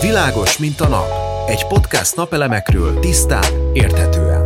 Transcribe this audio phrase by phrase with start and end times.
[0.00, 1.08] Világos, mint a nap.
[1.48, 4.43] Egy podcast napelemekről tisztán, érthetően.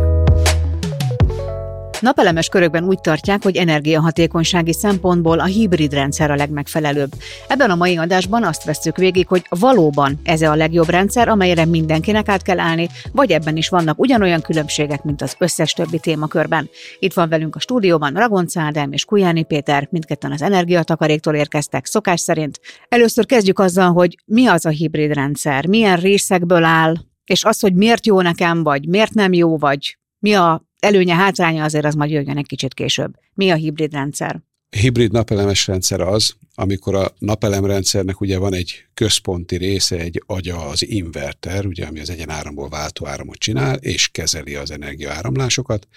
[2.01, 7.11] Napelemes körökben úgy tartják, hogy energiahatékonysági szempontból a hibrid rendszer a legmegfelelőbb.
[7.47, 12.29] Ebben a mai adásban azt veszük végig, hogy valóban ez a legjobb rendszer, amelyre mindenkinek
[12.29, 16.69] át kell állni, vagy ebben is vannak ugyanolyan különbségek, mint az összes többi témakörben.
[16.99, 22.19] Itt van velünk a stúdióban Ragonc Ádám és Kujáni Péter, mindketten az energiatakaréktól érkeztek szokás
[22.19, 22.59] szerint.
[22.89, 27.73] Először kezdjük azzal, hogy mi az a hibrid rendszer, milyen részekből áll, és az, hogy
[27.73, 32.11] miért jó nekem, vagy miért nem jó, vagy mi a előnye, hátránya azért az majd
[32.11, 33.13] jöjjön egy kicsit később.
[33.33, 34.41] Mi a hibrid rendszer?
[34.69, 40.87] Hibrid napelemes rendszer az, amikor a napelemrendszernek ugye van egy központi része, egy agya, az
[40.87, 45.87] inverter, ugye, ami az egyenáramból váltó áramot csinál, és kezeli az energiaáramlásokat.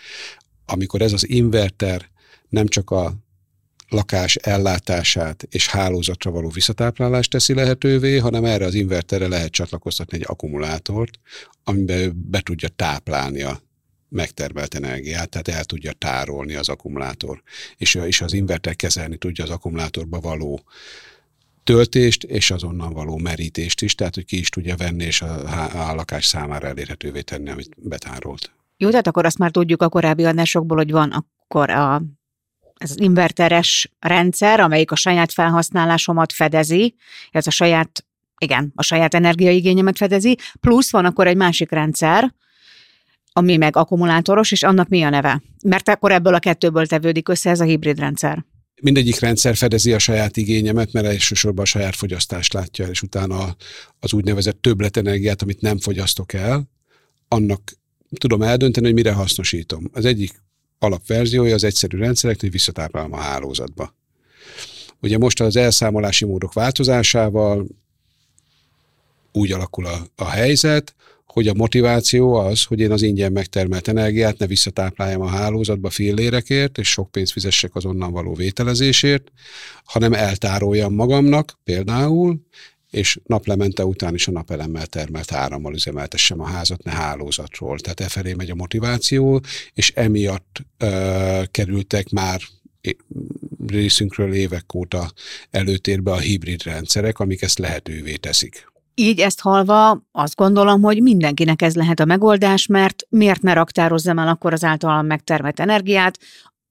[0.67, 2.11] Amikor ez az inverter
[2.49, 3.15] nem csak a
[3.89, 10.25] lakás ellátását és hálózatra való visszatáplálást teszi lehetővé, hanem erre az inverterre lehet csatlakoztatni egy
[10.27, 11.19] akkumulátort,
[11.65, 13.61] amiben be tudja táplálni a
[14.13, 17.43] megtermelt energiát, tehát el tudja tárolni az akkumulátor,
[17.77, 20.65] és, és az inverter kezelni tudja az akkumulátorba való
[21.65, 25.95] töltést és azonnan való merítést is, tehát hogy ki is tudja venni és a, a
[25.95, 28.53] lakás számára elérhetővé tenni, amit betárolt.
[28.77, 32.03] Jó, tehát akkor azt már tudjuk a korábbi adásokból, hogy van akkor a,
[32.77, 36.95] ez az inverteres rendszer, amelyik a saját felhasználásomat fedezi,
[37.31, 38.05] ez a saját,
[38.39, 42.35] igen, a saját energiaigényemet fedezi, plusz van akkor egy másik rendszer,
[43.33, 45.43] ami meg akkumulátoros, és annak mi a neve?
[45.65, 48.45] Mert akkor ebből a kettőből tevődik össze ez a hibrid rendszer.
[48.83, 53.57] Mindegyik rendszer fedezi a saját igényemet, mert elsősorban a saját fogyasztást látja és utána
[54.01, 56.71] az úgynevezett többletenergiát, amit nem fogyasztok el,
[57.29, 57.73] annak
[58.19, 59.91] tudom eldönteni, hogy mire hasznosítom.
[59.93, 60.43] Az egyik
[60.79, 63.95] alapverziója az egyszerű rendszerek, hogy visszatáplálom a hálózatba.
[65.01, 67.67] Ugye most az elszámolási módok változásával
[69.33, 70.95] úgy alakul a, a helyzet,
[71.33, 76.79] hogy a motiváció az, hogy én az ingyen megtermelt energiát ne visszatápláljam a hálózatba fillérekért,
[76.79, 79.33] és sok pénzt fizessek az onnan való vételezésért,
[79.85, 82.41] hanem eltároljam magamnak például,
[82.91, 87.79] és naplemente után is a napelemmel termelt árammal üzemeltessem a házat, ne hálózatról.
[87.79, 89.41] Tehát e felé megy a motiváció,
[89.75, 92.41] és emiatt ö, kerültek már
[93.67, 95.13] részünkről évek óta
[95.51, 98.72] előtérbe a hibrid rendszerek, amik ezt lehetővé teszik.
[98.95, 104.19] Így ezt halva azt gondolom, hogy mindenkinek ez lehet a megoldás, mert miért ne raktározzam
[104.19, 106.19] el akkor az általam megtermelt energiát,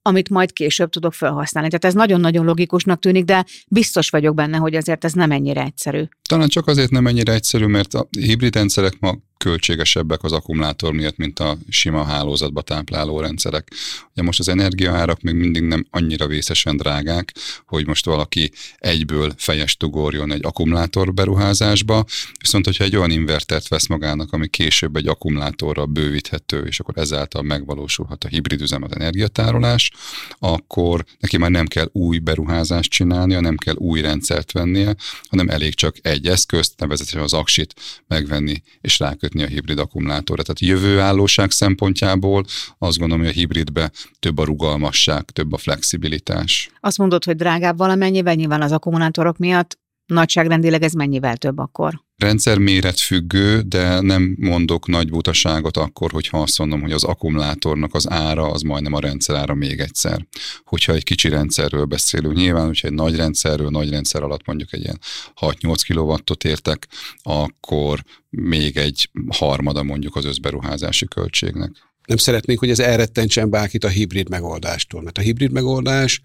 [0.01, 1.69] amit majd később tudok felhasználni.
[1.69, 6.03] Tehát ez nagyon-nagyon logikusnak tűnik, de biztos vagyok benne, hogy azért ez nem ennyire egyszerű.
[6.31, 11.17] Talán csak azért nem ennyire egyszerű, mert a hibrid rendszerek ma költségesebbek az akkumulátor miatt,
[11.17, 13.71] mint a sima hálózatba tápláló rendszerek.
[14.11, 17.33] Ugye most az energiaárak még mindig nem annyira vészesen drágák,
[17.65, 22.05] hogy most valaki egyből fejest ugorjon egy akkumulátor beruházásba,
[22.39, 27.41] viszont hogyha egy olyan invertert vesz magának, ami később egy akkumulátorra bővíthető, és akkor ezáltal
[27.41, 29.91] megvalósulhat a hibrid üzem, az energiatárolás,
[30.39, 34.95] akkor neki már nem kell új beruházást csinálnia, nem kell új rendszert vennie,
[35.29, 37.73] hanem elég csak egy eszközt, nevezetesen az aksit
[38.07, 40.43] megvenni és rákötni kötni a hibrid akkumulátorra.
[40.43, 42.45] Tehát jövőállóság szempontjából
[42.77, 46.69] azt gondolom, hogy a hibridbe több a rugalmasság, több a flexibilitás.
[46.79, 49.79] Azt mondod, hogy drágább valamennyivel, nyilván az akkumulátorok miatt,
[50.13, 52.01] nagyságrendileg ez mennyivel több akkor?
[52.17, 57.93] Rendszer méret függő, de nem mondok nagy butaságot akkor, hogyha azt mondom, hogy az akkumulátornak
[57.93, 60.27] az ára az majdnem a rendszer ára még egyszer.
[60.63, 64.81] Hogyha egy kicsi rendszerről beszélünk, nyilván, hogyha egy nagy rendszerről, nagy rendszer alatt mondjuk egy
[64.81, 64.99] ilyen
[65.41, 66.87] 6-8 kW-ot értek,
[67.21, 71.71] akkor még egy harmada mondjuk az összberuházási költségnek
[72.05, 76.21] nem szeretnénk, hogy ez elrettentsen bárkit a hibrid megoldástól, mert a hibrid megoldás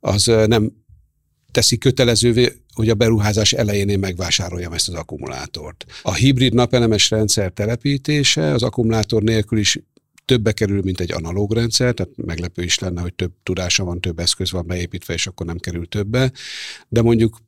[0.00, 0.72] az nem
[1.58, 5.84] teszi kötelezővé, hogy a beruházás elején én megvásároljam ezt az akkumulátort.
[6.02, 9.78] A hibrid napelemes rendszer telepítése az akkumulátor nélkül is
[10.24, 14.18] többe kerül, mint egy analóg rendszer, tehát meglepő is lenne, hogy több tudása van, több
[14.18, 16.32] eszköz van beépítve, és akkor nem kerül többe,
[16.88, 17.38] de mondjuk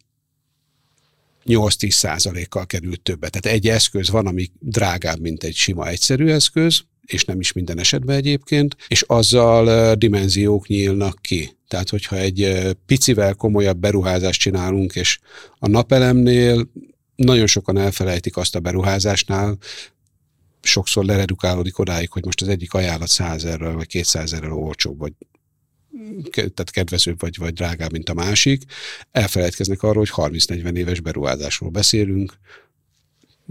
[1.47, 3.29] 8-10 százalékkal kerül többe.
[3.29, 7.79] Tehát egy eszköz van, ami drágább, mint egy sima egyszerű eszköz, és nem is minden
[7.79, 11.59] esetben egyébként, és azzal dimenziók nyílnak ki.
[11.71, 15.19] Tehát, hogyha egy picivel komolyabb beruházást csinálunk, és
[15.59, 16.71] a napelemnél
[17.17, 19.59] nagyon sokan elfelejtik azt a beruházásnál,
[20.63, 25.13] sokszor leredukálódik odáig, hogy most az egyik ajánlat 100 ezerrel vagy 200 ezerrel olcsóbb, vagy
[26.33, 28.63] tehát kedvezőbb vagy, vagy drágább, mint a másik.
[29.11, 32.33] Elfelejtkeznek arról, hogy 30-40 éves beruházásról beszélünk,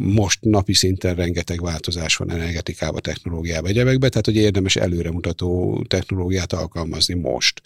[0.01, 7.13] most napi szinten rengeteg változás van energetikába, technológiába, egyebekbe, tehát hogy érdemes előremutató technológiát alkalmazni
[7.13, 7.61] most.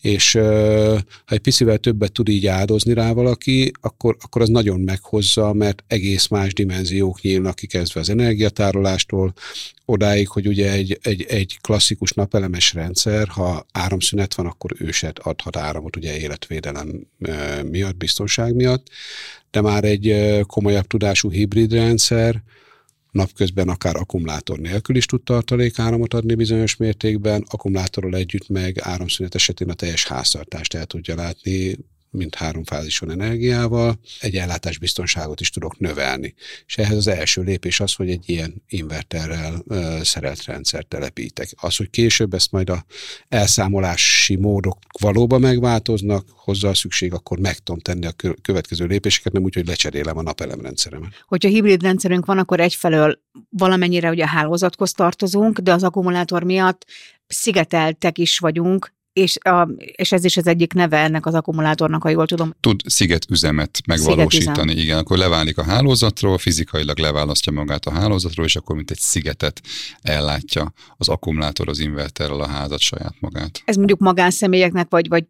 [0.00, 0.32] És
[1.24, 5.84] ha egy picivel többet tud így áldozni rá valaki, akkor, akkor az nagyon meghozza, mert
[5.86, 9.32] egész más dimenziók nyílnak ki kezdve az energiatárolástól,
[9.84, 15.12] odáig, hogy ugye egy, egy, egy klasszikus napelemes rendszer, ha áramszünet van, akkor ő se
[15.22, 17.06] adhat áramot ugye életvédelem
[17.70, 18.86] miatt, biztonság miatt,
[19.52, 22.42] de már egy komolyabb tudású hibrid rendszer
[23.10, 29.70] napközben akár akkumulátor nélkül is tud tartalékáramot adni bizonyos mértékben, akkumulátorral együtt meg áramszünet esetén
[29.70, 31.76] a teljes háztartást el tudja látni
[32.12, 36.34] mint háromfázison energiával, egy ellátásbiztonságot is tudok növelni.
[36.66, 41.48] És ehhez az első lépés az, hogy egy ilyen inverterrel ö, szerelt rendszert telepítek.
[41.56, 42.84] Az, hogy később ezt majd a
[43.28, 49.42] elszámolási módok valóban megváltoznak, hozzá a szükség, akkor meg tudom tenni a következő lépéseket, nem
[49.42, 51.24] úgy, hogy lecserélem a napelemrendszeremet.
[51.26, 56.86] Hogyha hibrid rendszerünk van, akkor egyfelől valamennyire ugye a hálózathoz tartozunk, de az akkumulátor miatt
[57.26, 62.08] szigeteltek is vagyunk, és, a, és ez is az egyik neve ennek az akkumulátornak, ha
[62.08, 62.54] jól tudom.
[62.60, 64.78] Tud szigetüzemet megvalósítani, szigetüzem.
[64.78, 69.60] igen, akkor leválik a hálózatról, fizikailag leválasztja magát a hálózatról, és akkor mint egy szigetet
[70.02, 73.62] ellátja az akkumulátor az inverterrel a házat saját magát.
[73.64, 75.24] Ez mondjuk magánszemélyeknek, vagy, vagy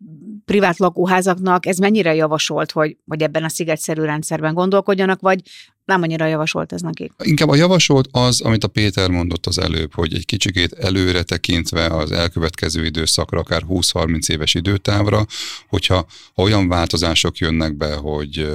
[0.44, 5.40] privát lakóházaknak, ez mennyire javasolt, hogy, hogy ebben a szigetszerű rendszerben gondolkodjanak, vagy
[5.84, 7.12] nem annyira javasolt ez nekik.
[7.22, 11.86] Inkább a javasolt az, amit a Péter mondott az előbb, hogy egy kicsikét előre tekintve
[11.86, 15.26] az elkövetkező időszakra, akár 20-30 éves időtávra,
[15.68, 18.48] hogyha ha olyan változások jönnek be, hogy,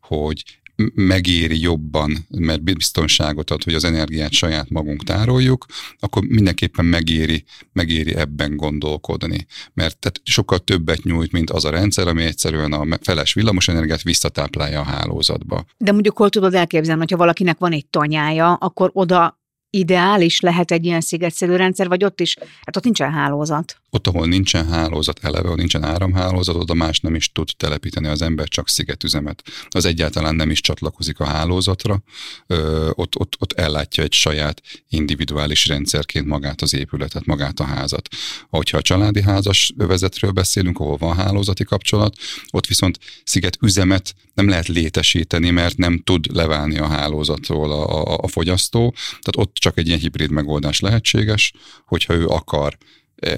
[0.00, 0.42] hogy
[0.94, 5.66] megéri jobban, mert biztonságot ad, hogy az energiát saját magunk tároljuk,
[5.98, 9.46] akkor mindenképpen megéri, megéri ebben gondolkodni.
[9.74, 14.80] Mert tehát sokkal többet nyújt, mint az a rendszer, ami egyszerűen a feles villamosenergiát visszatáplálja
[14.80, 15.64] a hálózatba.
[15.78, 19.40] De mondjuk hol tudod elképzelni, hogyha valakinek van egy tanyája, akkor oda
[19.70, 23.76] ideális lehet egy ilyen szigetszerű rendszer, vagy ott is, hát ott nincsen hálózat.
[23.96, 28.22] Ott, ahol nincsen hálózat eleve, ahol nincsen áramhálózat, oda más nem is tud telepíteni az
[28.22, 29.42] ember, csak szigetüzemet.
[29.68, 32.02] Az egyáltalán nem is csatlakozik a hálózatra,
[32.46, 38.08] ö, ott, ott, ott ellátja egy saját individuális rendszerként magát az épületet, magát a házat.
[38.48, 42.16] Hogyha a családi házas övezetről beszélünk, ahol van hálózati kapcsolat,
[42.50, 48.28] ott viszont szigetüzemet nem lehet létesíteni, mert nem tud leválni a hálózatról a, a, a
[48.28, 51.52] fogyasztó, tehát ott csak egy ilyen hibrid megoldás lehetséges,
[51.84, 52.78] hogyha ő akar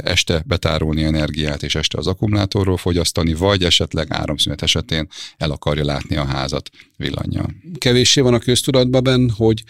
[0.02, 6.16] este betárolni energiát, és este az akkumulátorról fogyasztani, vagy esetleg áramszünet esetén el akarja látni
[6.16, 7.54] a házat villanyjal.
[7.78, 9.62] Kevéssé van a köztudatban, hogy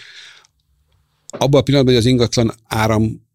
[1.26, 3.26] abban a pillanatban, hogy az ingatlan áram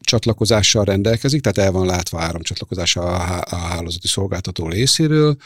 [0.00, 3.00] csatlakozással rendelkezik, tehát el van látva áramcsatlakozása
[3.40, 5.36] a hálózati szolgáltató részéről,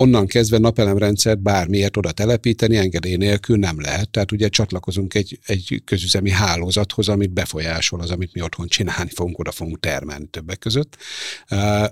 [0.00, 4.10] onnan kezdve napelemrendszert bármiért oda telepíteni, engedély nélkül nem lehet.
[4.10, 9.38] Tehát ugye csatlakozunk egy, egy közüzemi hálózathoz, amit befolyásol az, amit mi otthon csinálni fogunk,
[9.38, 10.96] oda fogunk termelni többek között.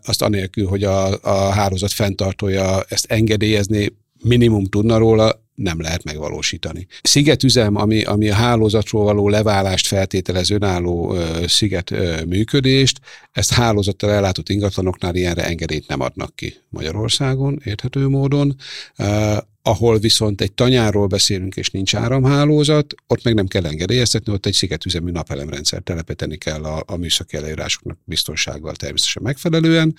[0.05, 6.87] Azt anélkül, hogy a, a hálózat fenntartója ezt engedélyezni, minimum tudna róla, nem lehet megvalósítani.
[7.03, 13.01] Szigetüzem, ami, ami a hálózatról való leválást feltételez önálló ö, sziget ö, működést,
[13.33, 18.57] ezt hálózattal ellátott ingatlanoknál ilyenre engedélyt nem adnak ki Magyarországon, érthető módon.
[18.99, 19.37] Uh,
[19.69, 24.53] ahol viszont egy tanyáról beszélünk, és nincs áramhálózat, ott meg nem kell engedélyeztetni, ott egy
[24.53, 29.95] szigetüzemű napelemrendszer telepíteni kell a, a műszaki előírásoknak biztonsággal természetesen megfelelően,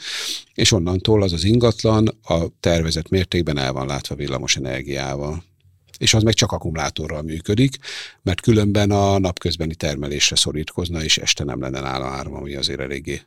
[0.54, 5.44] és onnantól az az ingatlan a tervezett mértékben el van látva villamos energiával
[6.00, 7.78] és az meg csak akkumulátorral működik,
[8.22, 13.22] mert különben a napközbeni termelésre szorítkozna, és este nem lenne nála áram, ami azért eléggé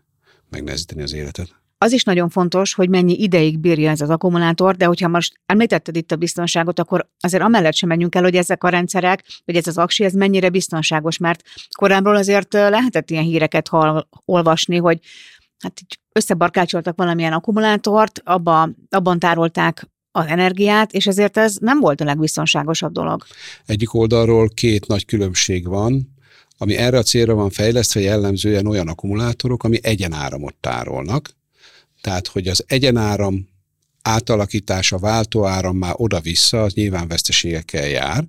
[0.51, 1.61] megnehezíteni az életet.
[1.79, 5.97] Az is nagyon fontos, hogy mennyi ideig bírja ez az akkumulátor, de hogyha most említetted
[5.97, 9.67] itt a biztonságot, akkor azért amellett sem menjünk el, hogy ezek a rendszerek, vagy ez
[9.67, 11.43] az aksi, ez mennyire biztonságos, mert
[11.79, 14.99] korábban azért lehetett ilyen híreket hall, olvasni, hogy
[15.59, 22.01] hát így összebarkácsoltak valamilyen akkumulátort, abba, abban tárolták az energiát, és ezért ez nem volt
[22.01, 23.25] a legbiztonságosabb dolog.
[23.67, 26.11] Egyik oldalról két nagy különbség van,
[26.59, 31.31] ami erre a célra van fejlesztve, jellemzően olyan akkumulátorok, ami egyenáramot tárolnak,
[32.01, 33.49] tehát hogy az egyenáram
[34.03, 38.25] átalakítása, váltóáram már oda-vissza, az nyilván veszteségekkel jár,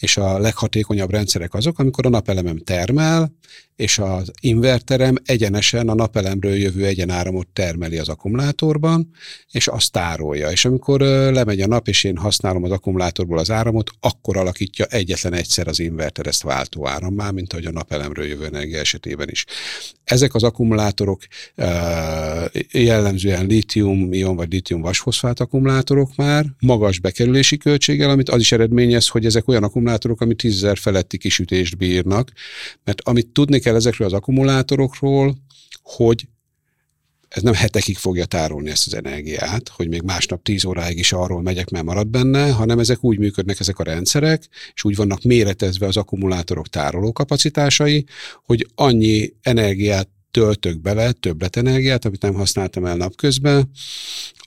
[0.00, 3.32] és a leghatékonyabb rendszerek azok, amikor a napelemem termel,
[3.76, 9.10] és az inverterem egyenesen a napelemről jövő egyenáramot termeli az akkumulátorban,
[9.50, 10.50] és azt tárolja.
[10.50, 15.32] És amikor lemegy a nap, és én használom az akkumulátorból az áramot, akkor alakítja egyetlen
[15.32, 19.44] egyszer az inverter ezt váltó árammá, mint ahogy a napelemről jövő energia esetében is.
[20.04, 21.22] Ezek az akkumulátorok
[22.70, 29.48] jellemzően lítium-ion vagy lítium-vasfoszfát akkumulátorok már, magas bekerülési költséggel, amit az is eredményez, hogy ezek
[29.48, 32.32] olyan akkumulátorok, ami 10 feletti kisütést bírnak,
[32.84, 35.36] mert amit tudni kell ezekről az akkumulátorokról,
[35.82, 36.26] hogy
[37.28, 41.42] ez nem hetekig fogja tárolni ezt az energiát, hogy még másnap 10 óráig is arról
[41.42, 45.86] megyek, mert marad benne, hanem ezek úgy működnek ezek a rendszerek, és úgy vannak méretezve
[45.86, 48.06] az akkumulátorok tárolókapacitásai,
[48.44, 53.70] hogy annyi energiát töltök bele, többletenergiát, amit nem használtam el napközben,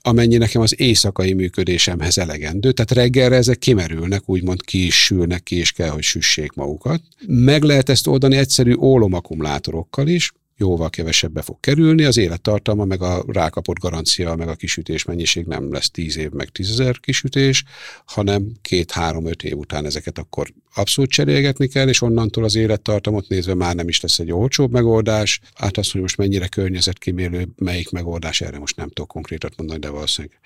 [0.06, 2.72] amennyi nekem az éjszakai működésemhez elegendő.
[2.72, 7.02] Tehát reggelre ezek kimerülnek, úgymond ki is sülnek ki, és kell, hogy süssék magukat.
[7.26, 13.24] Meg lehet ezt oldani egyszerű ólomakkumulátorokkal is, jóval kevesebbe fog kerülni, az élettartalma, meg a
[13.26, 17.64] rákapott garancia, meg a kisütés mennyiség nem lesz 10 év, meg 10 ezer kisütés,
[18.04, 23.74] hanem két-három-öt év után ezeket akkor abszolút cserélgetni kell, és onnantól az élettartamot nézve már
[23.74, 25.40] nem is lesz egy olcsóbb megoldás.
[25.54, 29.88] Hát azt, hogy most mennyire környezetkímélő, melyik megoldás, erre most nem tudok konkrétat mondani, de
[29.88, 30.38] valószínűleg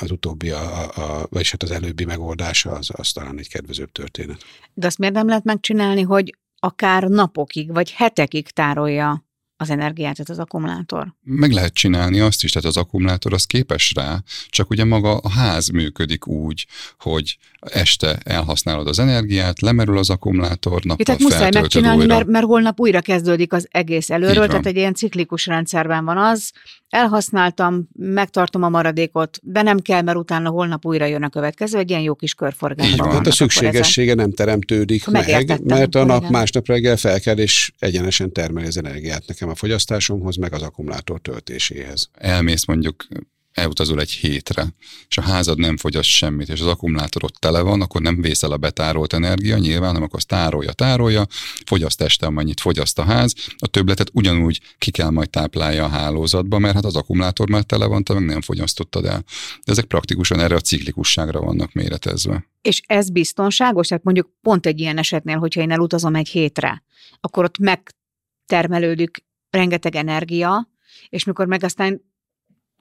[0.00, 4.44] az utóbbi, a, a, vagyis hát az előbbi megoldása az, az talán egy kedvezőbb történet.
[4.74, 9.23] De azt miért nem lehet megcsinálni, hogy akár napokig vagy hetekig tárolja
[9.56, 11.14] az energiát, ez az akkumulátor.
[11.22, 15.30] Meg lehet csinálni azt is, tehát az akkumulátor az képes rá, csak ugye maga a
[15.30, 16.66] ház működik úgy,
[16.98, 22.80] hogy este elhasználod az energiát, lemerül az akkumulátor, nappal Tehát muszáj megcsinálni, mert, mert holnap
[22.80, 26.52] újra kezdődik az egész előről, tehát egy ilyen ciklikus rendszerben van az,
[26.94, 31.90] elhasználtam, megtartom a maradékot, de nem kell, mert utána holnap újra jön a következő, egy
[31.90, 32.94] ilyen jó kis körforgás.
[32.96, 33.10] van.
[33.10, 38.32] Hát a szükségessége nem teremtődik meg, mert a nap másnap reggel fel kell, és egyenesen
[38.32, 42.10] termeli az energiát nekem a fogyasztásomhoz, meg az akkumulátor töltéséhez.
[42.12, 43.06] Elmész mondjuk
[43.54, 44.66] elutazol egy hétre,
[45.08, 48.52] és a házad nem fogyaszt semmit, és az akkumulátor ott tele van, akkor nem vészel
[48.52, 51.26] a betárolt energia, nyilván, hanem akkor azt tárolja, tárolja,
[51.66, 56.58] fogyaszt este, amennyit fogyaszt a ház, a többletet ugyanúgy ki kell majd táplálja a hálózatba,
[56.58, 59.24] mert hát az akkumulátor már tele van, te meg nem fogyasztottad el.
[59.64, 62.46] De ezek praktikusan erre a ciklikusságra vannak méretezve.
[62.62, 63.88] És ez biztonságos?
[63.88, 66.82] Tehát mondjuk pont egy ilyen esetnél, hogyha én elutazom egy hétre,
[67.20, 69.24] akkor ott megtermelődik
[69.54, 70.68] rengeteg energia,
[71.08, 72.02] és mikor meg aztán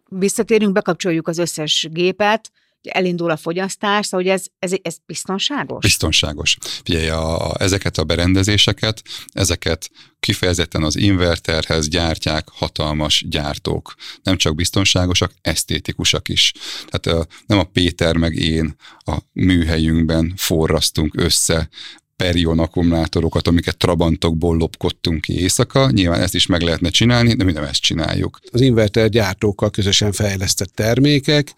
[0.09, 2.51] visszatérünk, bekapcsoljuk az összes gépet,
[2.89, 5.81] elindul a fogyasztás, szóval ez, ez, ez biztonságos?
[5.81, 6.57] Biztonságos.
[6.83, 9.01] Figyelj, a, a, ezeket a berendezéseket,
[9.31, 9.89] ezeket
[10.19, 13.93] kifejezetten az inverterhez gyártják hatalmas gyártók.
[14.23, 16.53] Nem csak biztonságosak, esztétikusak is.
[16.89, 21.69] Tehát nem a Péter meg én a műhelyünkben forrasztunk össze
[22.15, 25.91] perion akkumulátorokat, amiket trabantokból lopkodtunk ki éjszaka.
[25.91, 28.39] Nyilván ezt is meg lehetne csinálni, de mi nem ezt csináljuk.
[28.51, 31.53] Az inverter gyártókkal közösen fejlesztett termékek,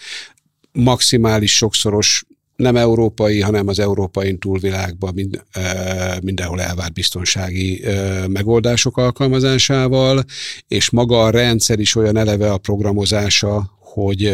[0.71, 2.23] maximális sokszoros
[2.55, 5.43] nem európai, hanem az európai túlvilágban mind,
[6.21, 7.83] mindenhol elvárt biztonsági
[8.27, 10.23] megoldások alkalmazásával,
[10.67, 14.25] és maga a rendszer is olyan eleve a programozása, hogy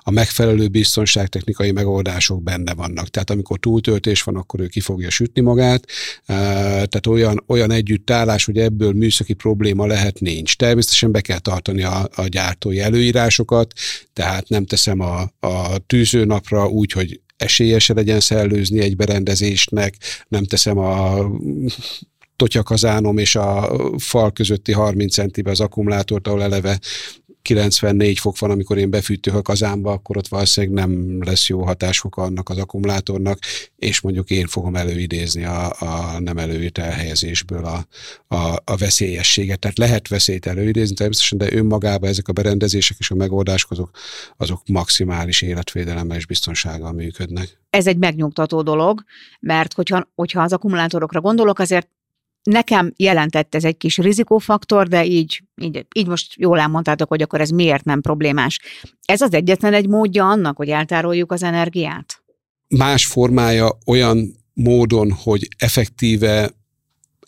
[0.00, 3.08] a megfelelő biztonságtechnikai megoldások benne vannak.
[3.08, 5.86] Tehát amikor túltöltés van, akkor ő ki fogja sütni magát.
[6.26, 10.56] Tehát olyan, olyan együttállás, hogy ebből műszaki probléma lehet, nincs.
[10.56, 13.72] Természetesen be kell tartani a, a gyártói előírásokat,
[14.12, 19.94] tehát nem teszem a, a tűzőnapra úgy, hogy esélyese legyen szellőzni egy berendezésnek,
[20.28, 21.26] nem teszem a
[22.36, 26.78] totyakazánom és a fal közötti 30 centibe az akkumulátort, ahol eleve
[27.46, 32.22] 94 fok van, amikor én befűtök a kazánba, akkor ott valószínűleg nem lesz jó hatásfoka
[32.22, 33.38] annak az akkumulátornak,
[33.76, 37.86] és mondjuk én fogom előidézni a, a nem előírt elhelyezésből a,
[38.36, 39.58] a, a veszélyességet.
[39.58, 43.90] Tehát lehet veszélyt előidézni természetesen, de önmagában ezek a berendezések és a megoldások azok,
[44.36, 47.58] azok maximális életvédelemmel és biztonsággal működnek.
[47.70, 49.04] Ez egy megnyugtató dolog,
[49.40, 51.88] mert hogyha, hogyha az akkumulátorokra gondolok, azért
[52.46, 57.40] Nekem jelentett ez egy kis rizikófaktor, de így, így, így most jól elmondtátok, hogy akkor
[57.40, 58.60] ez miért nem problémás.
[59.04, 62.22] Ez az egyetlen egy módja annak, hogy eltároljuk az energiát?
[62.68, 66.50] Más formája olyan módon, hogy effektíve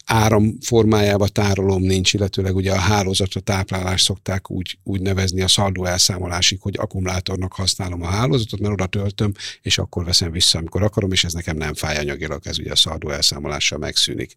[0.04, 5.84] áram formájába tárolom nincs, illetőleg ugye a hálózatra táplálást szokták úgy, úgy nevezni a szaldó
[5.84, 9.32] elszámolásig, hogy akkumulátornak használom a hálózatot, mert oda töltöm,
[9.62, 12.76] és akkor veszem vissza, amikor akarom, és ez nekem nem fáj anyagilag, ez ugye a
[12.76, 14.34] szaldó elszámolással megszűnik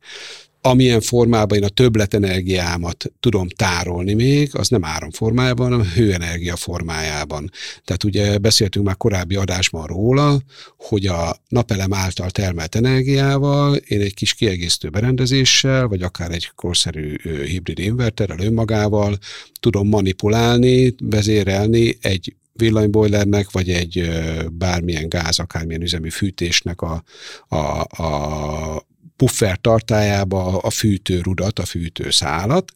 [0.61, 7.51] amilyen formában én a többletenergiámat tudom tárolni még, az nem áramformájában, hanem hőenergia formájában.
[7.83, 10.41] Tehát ugye beszéltünk már korábbi adásban róla,
[10.77, 17.15] hogy a napelem által termelt energiával én egy kis kiegészítő berendezéssel, vagy akár egy korszerű
[17.45, 19.17] hibrid inverterrel önmagával
[19.59, 24.09] tudom manipulálni, vezérelni egy villanybojlernek, vagy egy
[24.51, 27.03] bármilyen gáz, akármilyen üzemi fűtésnek a,
[27.47, 28.89] a, a
[29.21, 32.71] puffer tartájába a fűtőrudat, a fűtőszálat,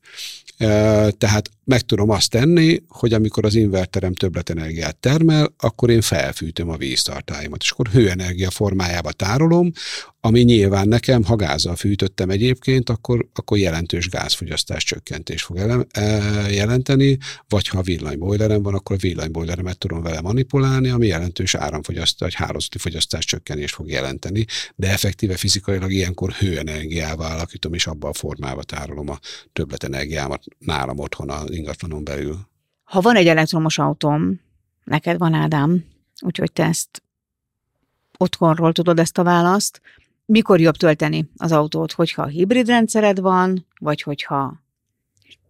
[1.17, 6.77] tehát meg tudom azt tenni, hogy amikor az inverterem többletenergiát termel, akkor én felfűtöm a
[6.77, 9.71] víztartályomat, és akkor hőenergia formájába tárolom,
[10.25, 16.03] ami nyilván nekem, ha gázzal fűtöttem egyébként, akkor, akkor jelentős gázfogyasztás csökkentés fog ele, e,
[16.51, 17.17] jelenteni,
[17.47, 22.77] vagy ha villanybojlerem van, akkor a villanybojleremet tudom vele manipulálni, ami jelentős áramfogyasztás, vagy hálózati
[22.77, 24.45] fogyasztás csökkenés fog jelenteni,
[24.75, 29.19] de effektíve fizikailag ilyenkor hőenergiával alakítom, és abban a formába tárolom a
[29.53, 32.37] többletenergiámat nálam otthon az ingatlanon belül.
[32.83, 34.39] Ha van egy elektromos autóm,
[34.83, 35.85] neked van Ádám,
[36.21, 37.03] úgyhogy te ezt
[38.17, 39.81] otthonról tudod ezt a választ,
[40.25, 44.63] mikor jobb tölteni az autót, hogyha hibrid rendszered van, vagy hogyha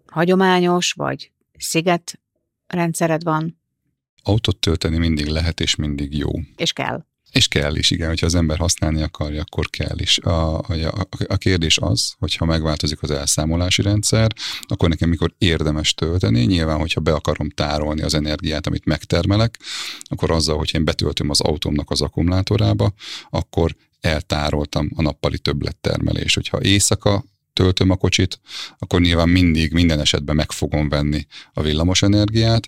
[0.07, 2.19] hagyományos, vagy sziget
[2.67, 3.57] rendszered van?
[4.23, 6.29] Autót tölteni mindig lehet, és mindig jó.
[6.55, 7.05] És kell.
[7.35, 10.17] És kell is, igen, hogyha az ember használni akarja, akkor kell is.
[10.17, 16.41] A, a, a kérdés az, hogyha megváltozik az elszámolási rendszer, akkor nekem mikor érdemes tölteni,
[16.41, 19.59] nyilván, hogyha be akarom tárolni az energiát, amit megtermelek,
[20.03, 22.93] akkor azzal, hogy én betöltöm az autómnak az akkumulátorába,
[23.29, 26.33] akkor eltároltam a nappali többlettermelés.
[26.33, 27.23] Hogyha éjszaka
[27.55, 28.39] töltöm a kocsit,
[28.77, 32.67] akkor nyilván mindig, minden esetben meg fogom venni a villamos energiát.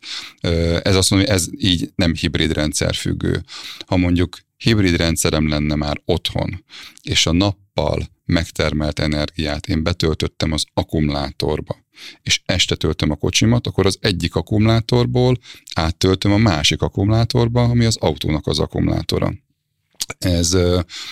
[0.81, 3.43] Ez azt mondom, hogy ez így nem hibrid rendszer függő.
[3.85, 6.63] Ha mondjuk hibrid rendszerem lenne már otthon,
[7.01, 11.75] és a nappal megtermelt energiát én betöltöttem az akkumulátorba,
[12.21, 15.37] és este töltöm a kocsimat, akkor az egyik akkumulátorból
[15.73, 19.33] áttöltöm a másik akkumulátorba, ami az autónak az akkumulátora.
[20.19, 20.57] Ez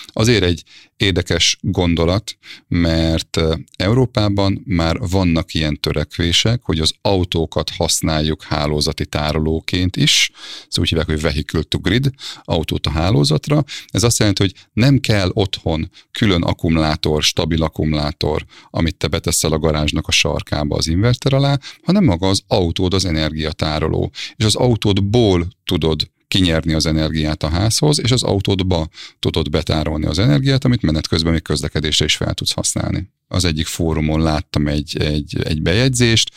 [0.06, 0.63] azért egy
[0.98, 2.38] érdekes gondolat,
[2.68, 3.42] mert
[3.75, 10.32] Európában már vannak ilyen törekvések, hogy az autókat használjuk hálózati tárolóként is,
[10.68, 12.10] ezt úgy hívják, hogy vehicle to grid,
[12.44, 13.63] autót a hálózatra.
[13.88, 19.60] Ez azt jelenti, hogy nem kell otthon külön akkumulátor, stabil akkumulátor, amit te beteszel a
[19.60, 24.12] garázsnak a sarkába az inverter alá, hanem maga az autód az energiatároló.
[24.36, 28.88] És az autódból tudod kinyerni az energiát a házhoz, és az autódba
[29.20, 33.10] tudod betárolni az energiát, amit menet közben még közlekedésre is fel tudsz használni.
[33.27, 36.32] Az egyik fórumon láttam egy, egy, egy bejegyzést,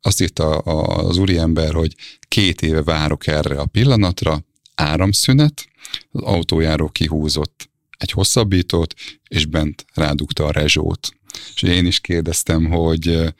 [0.00, 1.94] azt írta az úriember, hogy
[2.28, 4.44] két éve várok erre a pillanatra,
[4.74, 5.66] áramszünet,
[6.10, 8.94] az autójáró kihúzott egy hosszabbítót,
[9.28, 11.13] és bent rádugta a rezsót
[11.54, 13.34] és én is kérdeztem, hogy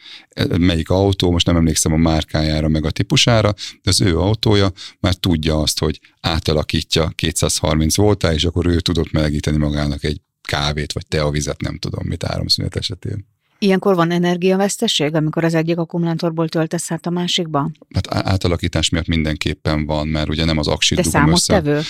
[0.58, 5.14] melyik autó, most nem emlékszem a márkájára, meg a típusára, de az ő autója már
[5.14, 11.06] tudja azt, hogy átalakítja 230 voltá, és akkor ő tudott melegíteni magának egy kávét, vagy
[11.06, 13.26] teavizet, nem tudom mit áramszünet esetén.
[13.58, 17.70] Ilyenkor van energiaveszteség, amikor az egyik akkumulátorból töltesz át a másikba?
[17.94, 21.82] Hát átalakítás miatt mindenképpen van, mert ugye nem az aksit De dugom össze.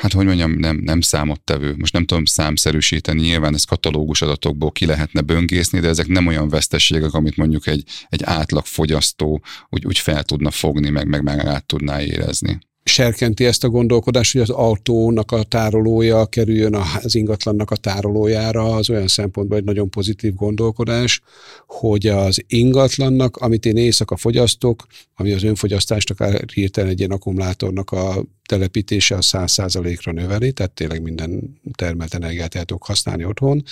[0.00, 1.74] Hát hogy mondjam, nem, nem számottevő.
[1.78, 6.48] Most nem tudom számszerűsíteni, nyilván ez katalógus adatokból ki lehetne böngészni, de ezek nem olyan
[6.48, 11.38] veszteségek, amit mondjuk egy, egy átlag fogyasztó úgy, úgy fel tudna fogni, meg, meg, meg
[11.38, 17.70] át tudná érezni serkenti ezt a gondolkodást, hogy az autónak a tárolója kerüljön az ingatlannak
[17.70, 21.20] a tárolójára, az olyan szempontból egy nagyon pozitív gondolkodás,
[21.66, 27.90] hogy az ingatlannak, amit én éjszaka fogyasztok, ami az önfogyasztást akár hirtelen egy ilyen akkumulátornak
[27.90, 33.62] a telepítése a 100%-ra növeli, tehát tényleg minden termelt energiát el tudok használni otthon,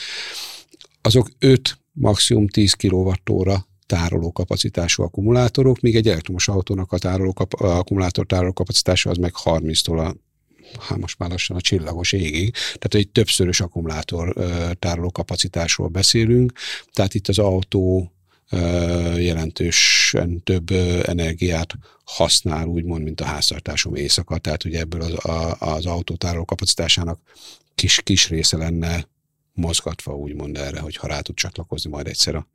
[1.02, 3.14] azok 5 maximum 10 kWh
[3.88, 9.16] tároló kapacitású akkumulátorok, míg egy elektromos autónak a tároló kap, a akkumulátor tároló kapacitása az
[9.16, 10.14] meg 30-tól a
[10.80, 14.34] hát most már lassan a csillagos égig, tehát egy többszörös akkumulátor
[14.78, 16.52] tároló kapacitásról beszélünk,
[16.92, 18.12] tehát itt az autó
[19.16, 20.70] jelentősen több
[21.02, 21.74] energiát
[22.04, 27.20] használ, úgymond, mint a háztartásom éjszaka, tehát ugye ebből az, a, az autótároló kapacitásának
[27.74, 29.08] kis, kis része lenne
[29.52, 32.46] mozgatva, úgymond erre, hogy ha rá tud csatlakozni majd egyszer a,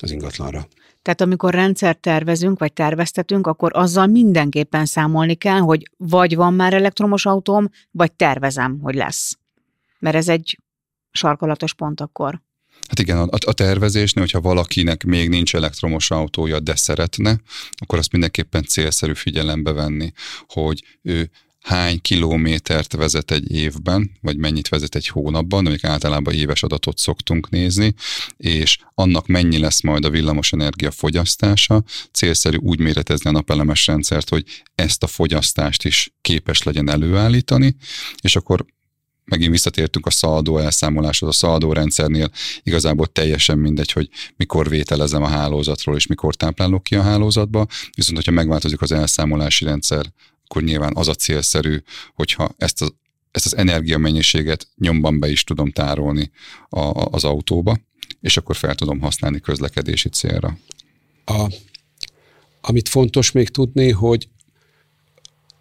[0.00, 0.68] az ingatlanra.
[1.02, 6.74] Tehát amikor rendszert tervezünk, vagy terveztetünk, akkor azzal mindenképpen számolni kell, hogy vagy van már
[6.74, 9.38] elektromos autóm, vagy tervezem, hogy lesz.
[9.98, 10.58] Mert ez egy
[11.10, 12.42] sarkalatos pont akkor.
[12.88, 17.40] Hát igen, a, a tervezésnél, hogyha valakinek még nincs elektromos autója, de szeretne,
[17.76, 20.12] akkor azt mindenképpen célszerű figyelembe venni,
[20.46, 21.30] hogy ő
[21.68, 27.50] hány kilométert vezet egy évben, vagy mennyit vezet egy hónapban, amik általában éves adatot szoktunk
[27.50, 27.94] nézni,
[28.36, 34.44] és annak mennyi lesz majd a villamosenergia fogyasztása, célszerű úgy méretezni a napelemes rendszert, hogy
[34.74, 37.76] ezt a fogyasztást is képes legyen előállítani,
[38.20, 38.64] és akkor
[39.24, 42.30] megint visszatértünk a szaldó elszámoláshoz, a szaldó rendszernél
[42.62, 48.16] igazából teljesen mindegy, hogy mikor vételezem a hálózatról, és mikor táplálok ki a hálózatba, viszont
[48.16, 50.12] hogyha megváltozik az elszámolási rendszer,
[50.48, 51.82] akkor nyilván az a célszerű,
[52.14, 52.94] hogyha ezt az,
[53.30, 56.30] ezt az energiamennyiséget nyomban be is tudom tárolni
[56.68, 56.80] a,
[57.10, 57.78] az autóba,
[58.20, 60.58] és akkor fel tudom használni közlekedési célra.
[61.24, 61.52] A
[62.60, 64.28] Amit fontos még tudni, hogy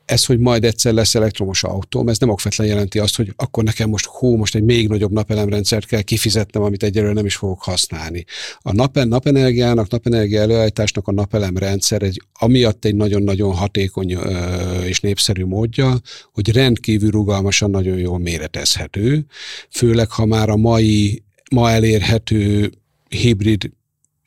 [0.07, 3.89] ez, hogy majd egyszer lesz elektromos autóm, ez nem okvetlen jelenti azt, hogy akkor nekem
[3.89, 8.25] most hó, most egy még nagyobb napelemrendszert kell kifizetnem, amit egyelőre nem is fogok használni.
[8.59, 15.45] A nap, napenergiának, napenergia előállításnak a napelemrendszer egy, amiatt egy nagyon-nagyon hatékony ö, és népszerű
[15.45, 15.99] módja,
[16.33, 19.25] hogy rendkívül rugalmasan, nagyon jól méretezhető,
[19.69, 22.71] főleg ha már a mai, ma elérhető
[23.09, 23.71] hibrid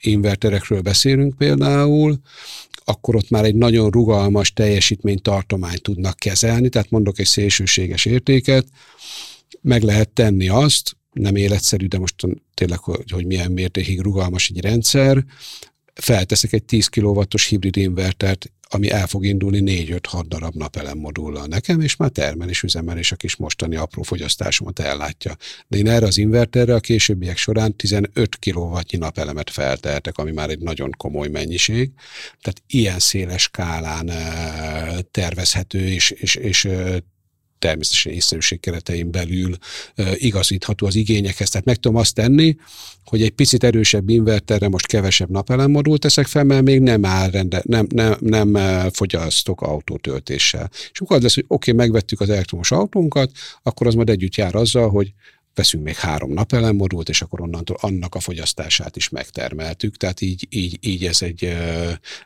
[0.01, 2.21] inverterekről beszélünk például,
[2.85, 8.67] akkor ott már egy nagyon rugalmas teljesítménytartományt tudnak kezelni, tehát mondok egy szélsőséges értéket,
[9.61, 12.15] meg lehet tenni azt, nem életszerű, de most
[12.55, 15.25] tényleg, hogy, hogy milyen mértékig rugalmas egy rendszer,
[15.95, 21.81] felteszek egy 10 kW-os hibrid invertert ami el fog indulni 4-5-6 darab napelem modullal nekem,
[21.81, 22.65] és már termel és
[22.97, 25.37] és a kis mostani apró fogyasztásomat ellátja.
[25.69, 30.59] De én erre az inverterre a későbbiek során 15 kW napelemet feltehetek, ami már egy
[30.59, 31.91] nagyon komoly mennyiség.
[32.41, 36.97] Tehát ilyen széles skálán eh, tervezhető és, és, és eh,
[37.61, 39.57] természetesen észszerűség keretein belül
[40.15, 41.51] igazítható az igényekhez.
[41.51, 42.57] Tehát meg tudom azt tenni,
[43.05, 47.63] hogy egy picit erősebb inverterre most kevesebb napelemmodult teszek fel, mert még nem áll rende,
[47.67, 48.57] nem, nem, nem
[48.93, 50.71] fogyasztok autótöltéssel.
[50.93, 53.31] És akkor az lesz, hogy oké, okay, megvettük az elektromos autónkat,
[53.63, 55.13] akkor az majd együtt jár azzal, hogy
[55.55, 59.97] veszünk még három napelemmodult, és akkor onnantól annak a fogyasztását is megtermeltük.
[59.97, 61.57] Tehát így, így, így ez egy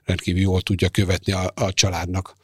[0.04, 2.36] rendkívül jól tudja követni a, a családnak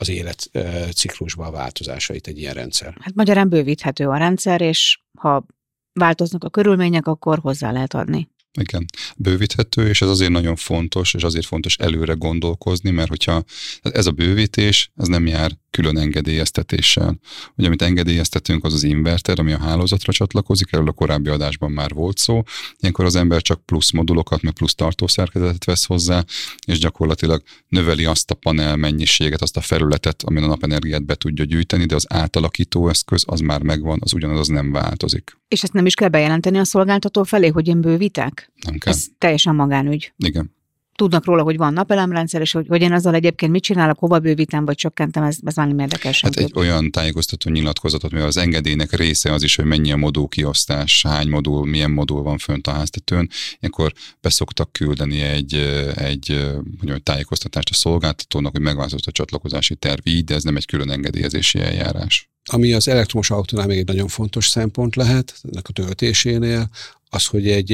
[0.00, 2.94] az életciklusban a változásait egy ilyen rendszer.
[3.00, 5.46] Hát magyarán bővíthető a rendszer, és ha
[5.92, 8.28] változnak a körülmények, akkor hozzá lehet adni.
[8.58, 8.86] Igen,
[9.16, 13.44] bővíthető, és ez azért nagyon fontos, és azért fontos előre gondolkozni, mert hogyha
[13.82, 17.18] ez a bővítés, ez nem jár külön engedélyeztetéssel.
[17.56, 21.92] Ugye, amit engedélyeztetünk, az az inverter, ami a hálózatra csatlakozik, erről a korábbi adásban már
[21.92, 22.42] volt szó.
[22.78, 26.24] Ilyenkor az ember csak plusz modulokat, meg plusz tartószerkezetet vesz hozzá,
[26.66, 31.44] és gyakorlatilag növeli azt a panel mennyiséget, azt a felületet, amin a napenergiát be tudja
[31.44, 35.38] gyűjteni, de az átalakító eszköz az már megvan, az ugyanaz az nem változik.
[35.48, 38.39] És ezt nem is kell bejelenteni a szolgáltató felé, hogy én bővítek?
[38.64, 38.92] Nem kell.
[38.92, 40.12] Ez teljesen magánügy.
[40.16, 40.58] Igen
[41.00, 44.64] tudnak róla, hogy van napelemrendszer, és hogy, hogy én azzal egyébként mit csinálok, hova bővítem,
[44.64, 46.20] vagy csökkentem, ez, ez már nem érdekes.
[46.20, 50.28] Hát egy olyan tájékoztató nyilatkozatot, mivel az engedélynek része az is, hogy mennyi a modul
[50.28, 53.28] kiosztás, hány modul, milyen modul van fönt a háztetőn,
[53.60, 55.54] ilyenkor beszoktak küldeni egy,
[55.94, 60.66] egy mondjam, tájékoztatást a szolgáltatónak, hogy megváltozott a csatlakozási terv így, de ez nem egy
[60.66, 62.30] külön engedélyezési eljárás.
[62.52, 66.70] Ami az elektromos autónál még egy nagyon fontos szempont lehet, ennek a töltésénél,
[67.10, 67.70] az, hogy egy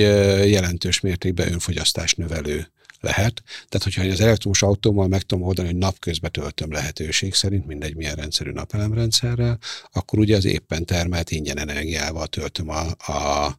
[0.50, 3.42] jelentős mértékben önfogyasztás növelő lehet.
[3.68, 8.14] Tehát, hogyha az elektromos autómmal meg tudom oldani, hogy napközben töltöm lehetőség szerint, mindegy milyen
[8.14, 9.58] rendszerű napelemrendszerrel,
[9.92, 13.58] akkor ugye az éppen termelt ingyen energiával töltöm a, a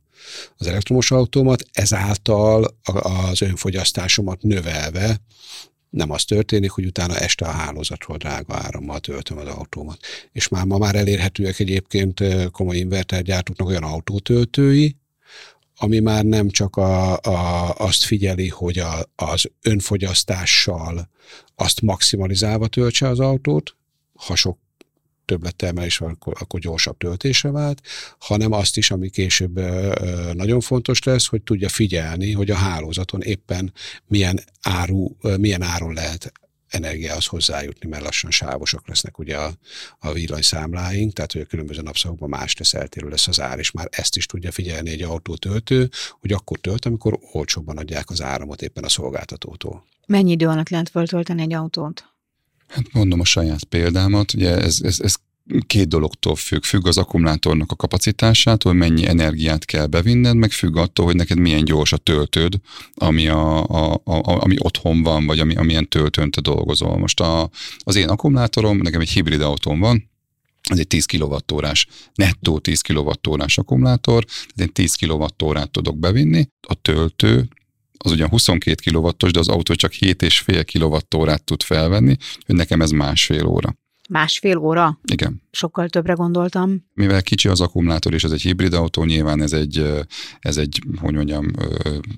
[0.58, 5.22] az elektromos autómat, ezáltal az önfogyasztásomat növelve
[5.90, 10.00] nem az történik, hogy utána este a hálózatról drága árammal töltöm az autómat.
[10.32, 14.96] És már ma már elérhetőek egyébként komoly invertergyártóknak olyan autótöltői,
[15.78, 21.10] ami már nem csak a, a, azt figyeli, hogy a, az önfogyasztással
[21.56, 23.76] azt maximalizálva töltse az autót,
[24.14, 24.58] ha sok
[25.26, 27.82] többlettermelés van, akkor, akkor gyorsabb töltésre vált,
[28.20, 29.60] hanem azt is, ami később
[30.34, 33.74] nagyon fontos lesz, hogy tudja figyelni, hogy a hálózaton éppen
[34.08, 36.32] milyen áru, milyen áron lehet
[36.70, 39.52] energiához hozzájutni, mert lassan sávosak lesznek ugye a,
[40.00, 43.88] a villanyszámláink, tehát hogy a különböző napszakokban más lesz, eltérő lesz az ár, és már
[43.92, 48.84] ezt is tudja figyelni egy autótöltő, hogy akkor tölt, amikor olcsóbban adják az áramot éppen
[48.84, 49.86] a szolgáltatótól.
[50.08, 52.06] Mennyi idő alatt lehet föltölteni egy autót?
[52.68, 55.16] Hát mondom a saját példámat, ugye ez, ez, ez
[55.68, 56.64] két dologtól függ.
[56.64, 61.66] Függ az akkumulátornak a kapacitásától, mennyi energiát kell bevinned, meg függ attól, hogy neked milyen
[61.66, 62.60] gyors a töltőd,
[62.94, 66.98] ami, a, a, a, ami otthon van, vagy ami, amilyen töltőn te dolgozol.
[66.98, 70.10] Most a, az én akkumulátorom, nekem egy hibrid autóm van,
[70.70, 77.48] ez egy 10 kWh-ás, nettó 10 kWh-ás akkumulátor, én 10 kWh-t tudok bevinni, a töltő
[77.98, 82.92] az ugyan 22 kw de az autó csak 7,5 kWh tud felvenni, hogy nekem ez
[82.92, 83.76] másfél óra.
[84.08, 85.00] Másfél óra?
[85.12, 85.42] Igen.
[85.52, 86.86] Sokkal többre gondoltam.
[86.94, 90.06] Mivel kicsi az akkumulátor, és ez egy hibrid autó, nyilván ez egy,
[90.40, 91.52] ez egy, hogy mondjam,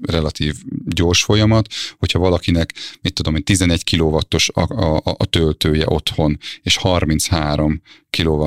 [0.01, 1.67] relatív gyors folyamat.
[1.97, 8.45] Hogyha valakinek, mit tudom én, 11 kW-os a, a, a töltője otthon, és 33 kWh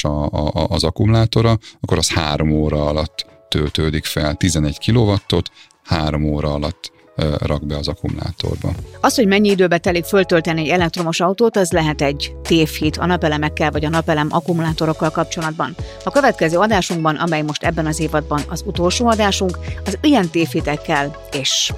[0.00, 5.50] a, a, az akkumulátora, akkor az három óra alatt töltődik fel 11 kW-ot,
[5.82, 6.92] három óra alatt
[7.38, 8.72] rak be az akkumulátorba.
[9.00, 13.70] Az, hogy mennyi időbe telik föltölteni egy elektromos autót, az lehet egy tévhit a napelemekkel
[13.70, 15.74] vagy a napelem akkumulátorokkal kapcsolatban.
[16.04, 21.72] A következő adásunkban, amely most ebben az évadban az utolsó adásunk, az ilyen tévhitekkel és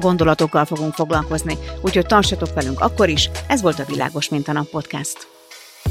[0.00, 4.68] gondolatokkal fogunk foglalkozni, úgyhogy tartsatok velünk akkor is, ez volt a Világos Mint a Nap
[4.68, 5.37] podcast.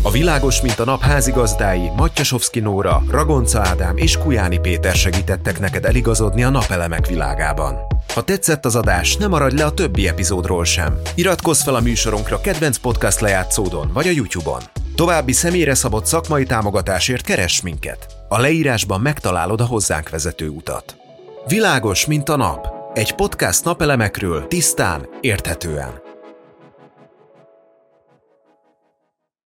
[0.07, 5.85] A Világos, mint a nap házigazdái Matyasovszki Nóra, Ragonca Ádám és Kujáni Péter segítettek neked
[5.85, 7.75] eligazodni a napelemek világában.
[8.13, 11.01] Ha tetszett az adás, ne maradj le a többi epizódról sem.
[11.15, 14.61] Iratkozz fel a műsorunkra kedvenc podcast lejátszódon vagy a YouTube-on.
[14.95, 18.05] További személyre szabott szakmai támogatásért keress minket.
[18.27, 20.95] A leírásban megtalálod a hozzánk vezető utat.
[21.47, 22.67] Világos, mint a nap.
[22.93, 26.06] Egy podcast napelemekről tisztán, érthetően.